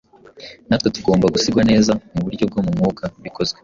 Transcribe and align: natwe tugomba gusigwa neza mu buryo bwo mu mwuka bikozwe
natwe 0.67 0.89
tugomba 0.95 1.31
gusigwa 1.33 1.61
neza 1.71 1.91
mu 2.13 2.19
buryo 2.25 2.43
bwo 2.49 2.59
mu 2.65 2.71
mwuka 2.77 3.03
bikozwe 3.23 3.57